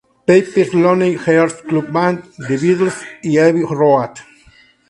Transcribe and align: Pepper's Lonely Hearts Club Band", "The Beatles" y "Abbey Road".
Pepper's 0.25 0.73
Lonely 0.73 1.13
Hearts 1.13 1.61
Club 1.61 1.93
Band", 1.93 2.23
"The 2.35 2.55
Beatles" 2.57 3.03
y 3.23 3.37
"Abbey 3.37 3.61
Road". 3.61 4.13